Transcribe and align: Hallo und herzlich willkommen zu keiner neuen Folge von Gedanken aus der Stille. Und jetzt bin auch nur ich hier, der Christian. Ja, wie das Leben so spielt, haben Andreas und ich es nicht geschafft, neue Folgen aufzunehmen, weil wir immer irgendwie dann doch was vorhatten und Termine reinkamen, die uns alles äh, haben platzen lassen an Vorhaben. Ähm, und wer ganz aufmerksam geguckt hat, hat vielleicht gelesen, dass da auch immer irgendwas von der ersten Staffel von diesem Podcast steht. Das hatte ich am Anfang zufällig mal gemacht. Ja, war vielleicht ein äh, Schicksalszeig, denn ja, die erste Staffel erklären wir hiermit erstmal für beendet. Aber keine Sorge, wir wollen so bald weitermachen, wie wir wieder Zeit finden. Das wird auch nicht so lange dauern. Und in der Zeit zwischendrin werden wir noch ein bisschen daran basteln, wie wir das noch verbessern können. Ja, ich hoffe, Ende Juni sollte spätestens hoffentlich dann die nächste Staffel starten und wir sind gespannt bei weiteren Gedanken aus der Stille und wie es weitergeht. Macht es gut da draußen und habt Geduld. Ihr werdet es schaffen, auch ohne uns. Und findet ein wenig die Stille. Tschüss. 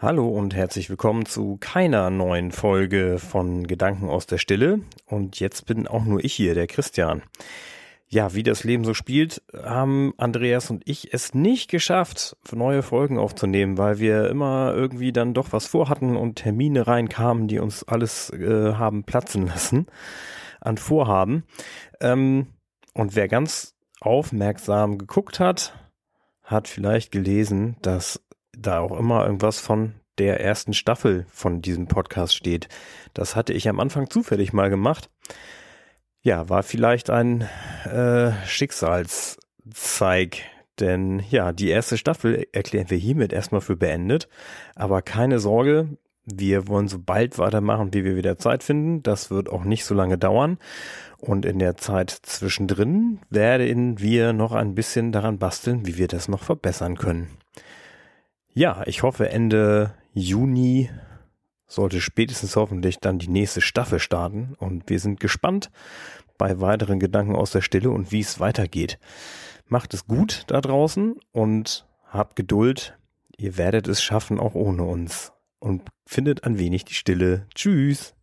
Hallo 0.00 0.28
und 0.28 0.54
herzlich 0.54 0.90
willkommen 0.90 1.26
zu 1.26 1.56
keiner 1.56 2.08
neuen 2.08 2.52
Folge 2.52 3.18
von 3.18 3.66
Gedanken 3.66 4.08
aus 4.08 4.26
der 4.26 4.38
Stille. 4.38 4.78
Und 5.06 5.40
jetzt 5.40 5.66
bin 5.66 5.88
auch 5.88 6.04
nur 6.04 6.22
ich 6.24 6.34
hier, 6.34 6.54
der 6.54 6.68
Christian. 6.68 7.24
Ja, 8.06 8.32
wie 8.32 8.44
das 8.44 8.62
Leben 8.62 8.84
so 8.84 8.94
spielt, 8.94 9.42
haben 9.52 10.14
Andreas 10.16 10.70
und 10.70 10.84
ich 10.88 11.12
es 11.12 11.34
nicht 11.34 11.68
geschafft, 11.68 12.36
neue 12.54 12.84
Folgen 12.84 13.18
aufzunehmen, 13.18 13.76
weil 13.76 13.98
wir 13.98 14.28
immer 14.28 14.72
irgendwie 14.72 15.12
dann 15.12 15.34
doch 15.34 15.50
was 15.50 15.66
vorhatten 15.66 16.16
und 16.16 16.36
Termine 16.36 16.86
reinkamen, 16.86 17.48
die 17.48 17.58
uns 17.58 17.82
alles 17.82 18.30
äh, 18.30 18.74
haben 18.74 19.02
platzen 19.02 19.48
lassen 19.48 19.86
an 20.60 20.76
Vorhaben. 20.76 21.42
Ähm, 22.00 22.46
und 22.94 23.16
wer 23.16 23.26
ganz 23.26 23.74
aufmerksam 24.00 24.96
geguckt 24.96 25.40
hat, 25.40 25.74
hat 26.44 26.68
vielleicht 26.68 27.10
gelesen, 27.10 27.76
dass 27.82 28.22
da 28.60 28.80
auch 28.80 28.98
immer 28.98 29.24
irgendwas 29.24 29.60
von 29.60 29.94
der 30.18 30.40
ersten 30.40 30.72
Staffel 30.72 31.26
von 31.30 31.62
diesem 31.62 31.86
Podcast 31.86 32.34
steht. 32.34 32.68
Das 33.14 33.36
hatte 33.36 33.52
ich 33.52 33.68
am 33.68 33.80
Anfang 33.80 34.10
zufällig 34.10 34.52
mal 34.52 34.68
gemacht. 34.68 35.10
Ja, 36.22 36.48
war 36.48 36.62
vielleicht 36.62 37.10
ein 37.10 37.42
äh, 37.84 38.32
Schicksalszeig, 38.44 40.38
denn 40.80 41.22
ja, 41.30 41.52
die 41.52 41.68
erste 41.68 41.96
Staffel 41.96 42.46
erklären 42.52 42.90
wir 42.90 42.98
hiermit 42.98 43.32
erstmal 43.32 43.60
für 43.60 43.76
beendet. 43.76 44.28
Aber 44.74 45.02
keine 45.02 45.38
Sorge, 45.38 45.96
wir 46.24 46.68
wollen 46.68 46.88
so 46.88 46.98
bald 46.98 47.38
weitermachen, 47.38 47.94
wie 47.94 48.04
wir 48.04 48.16
wieder 48.16 48.36
Zeit 48.36 48.62
finden. 48.62 49.02
Das 49.02 49.30
wird 49.30 49.48
auch 49.48 49.64
nicht 49.64 49.84
so 49.84 49.94
lange 49.94 50.18
dauern. 50.18 50.58
Und 51.18 51.46
in 51.46 51.58
der 51.58 51.76
Zeit 51.76 52.10
zwischendrin 52.10 53.20
werden 53.30 53.98
wir 53.98 54.32
noch 54.32 54.52
ein 54.52 54.74
bisschen 54.74 55.12
daran 55.12 55.38
basteln, 55.38 55.86
wie 55.86 55.96
wir 55.96 56.08
das 56.08 56.28
noch 56.28 56.42
verbessern 56.42 56.96
können. 56.96 57.28
Ja, 58.58 58.82
ich 58.86 59.04
hoffe, 59.04 59.30
Ende 59.30 59.94
Juni 60.14 60.90
sollte 61.68 62.00
spätestens 62.00 62.56
hoffentlich 62.56 62.98
dann 62.98 63.20
die 63.20 63.28
nächste 63.28 63.60
Staffel 63.60 64.00
starten 64.00 64.56
und 64.58 64.90
wir 64.90 64.98
sind 64.98 65.20
gespannt 65.20 65.70
bei 66.38 66.60
weiteren 66.60 66.98
Gedanken 66.98 67.36
aus 67.36 67.52
der 67.52 67.60
Stille 67.60 67.88
und 67.88 68.10
wie 68.10 68.18
es 68.18 68.40
weitergeht. 68.40 68.98
Macht 69.68 69.94
es 69.94 70.08
gut 70.08 70.42
da 70.48 70.60
draußen 70.60 71.20
und 71.30 71.86
habt 72.08 72.34
Geduld. 72.34 72.98
Ihr 73.36 73.58
werdet 73.58 73.86
es 73.86 74.02
schaffen, 74.02 74.40
auch 74.40 74.56
ohne 74.56 74.82
uns. 74.82 75.32
Und 75.60 75.82
findet 76.04 76.42
ein 76.42 76.58
wenig 76.58 76.84
die 76.84 76.94
Stille. 76.94 77.46
Tschüss. 77.54 78.16